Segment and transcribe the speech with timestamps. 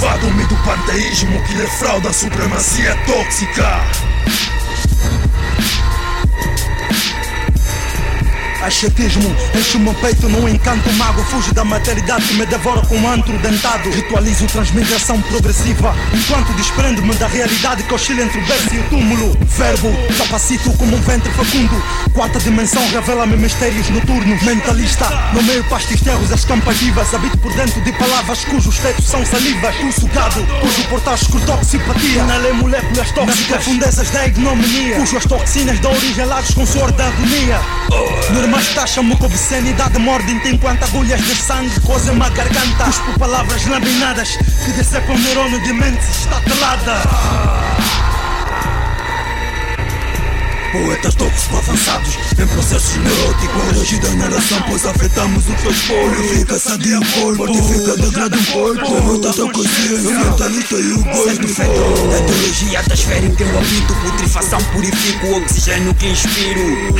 [0.00, 4.13] Vado-me do panteísmo que defrauda a supremacia tóxica.
[8.64, 11.22] Ascetismo enche o meu peito num encanto mago.
[11.24, 13.90] Fujo da materialidade que me devora com um antro dentado.
[13.90, 15.94] Ritualizo transmigração progressiva.
[16.14, 19.36] Enquanto desprendo-me da realidade que oscila entre o berço e o túmulo.
[19.42, 21.82] Verbo, capacito como um ventre fecundo.
[22.14, 24.42] Quarta dimensão revela-me mistérios noturnos.
[24.42, 27.12] Mentalista, no meio pastisterros as campas vivas.
[27.12, 29.76] Habito por dentro de palavras cujos tetos são salivas.
[29.76, 33.46] Pulso gado, cujo portal escuro toxipatia Inalei moléculas tóxicas.
[33.46, 37.60] Profundezas da ignominia Cujas toxinas dão origem a lados com suor da agonia.
[38.32, 42.84] Normais taxam-me com obscenidade mordem-te enquanto agulhas de sangue cozem uma garganta.
[42.84, 47.02] Cuspo palavras laminadas que decepam neurônio de mente estatelada
[50.74, 52.18] Poetas tóxicos avançados.
[52.36, 56.24] Em processos neuróticos Hoje da narração pois afetamos o teu espólio.
[56.24, 58.90] Fica sadia corpo, mortifica, degrada um corpo.
[58.90, 63.42] Derrota a tua consciência, mentalista e o gosto feito da ideologia da esfera em que
[63.44, 66.94] eu habito Putrifação purifico o oxigênio que inspiro.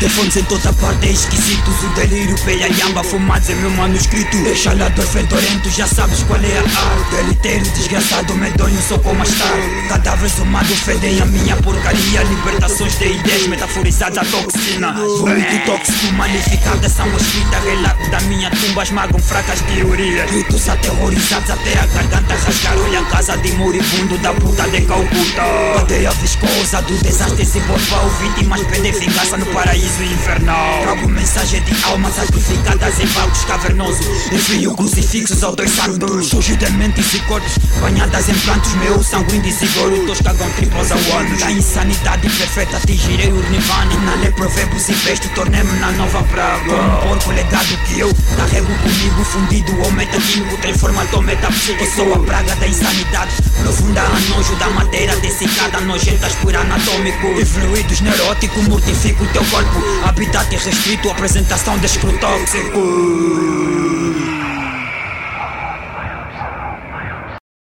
[0.00, 4.36] Telefones em toda parte, esquisitos O delírio, pela yamba, fumados em meu manuscrito.
[4.42, 7.10] Dor fedorento, já sabes qual é a arte.
[7.16, 12.22] Deletério, desgraçado, medonho, só com mais tarde Cadáveres humanos fedem a minha porcaria.
[12.22, 14.92] Libertações de ideias metaforizadas a toxina.
[14.92, 21.78] Vômito tóxico, magnificada são escritas Relato da minha tumba, esmagam fracas teorias Gritos aterrorizados até
[21.78, 22.78] a garganta rasgar.
[22.78, 25.44] Olha a casa de moribundo da puta de Calcutá
[25.76, 30.82] Cadeia viscosa do desastre se porval Vítimas pedem vingança no paraíso infernal.
[30.82, 34.32] Trago mensagem de almas sacrificadas em palcos cavernosos.
[34.32, 36.28] Envio crucifixos aos dois santos.
[36.28, 38.74] Surge de mentes e cortes banhadas em plantos.
[38.74, 41.36] Meu sangue indesigoro, todos cagam triplos ao ano.
[41.38, 46.74] Da insanidade perfeita atingirei o nirvana Inalei provérbios e vesto, tornei-me na nova praga.
[46.74, 52.54] Um porco legado que eu carrego comigo Fundido ou metaquímico, transformador metapsíquico Sou a praga
[52.56, 53.32] da insanidade.
[53.62, 57.26] Profunda a nojo da madeira dessicada Nojentas por anatômico.
[57.38, 59.82] E fluidos neurótico, mortifico o teu corpo.
[60.04, 61.86] Habitat restrito, apresentação de